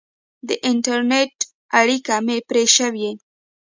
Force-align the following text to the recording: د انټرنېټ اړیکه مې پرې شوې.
د 0.47 0.49
انټرنېټ 0.69 1.35
اړیکه 1.79 2.15
مې 2.25 2.37
پرې 2.49 2.63
شوې. 2.75 3.09